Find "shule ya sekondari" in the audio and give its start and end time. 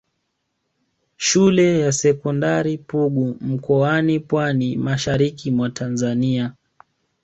1.17-2.77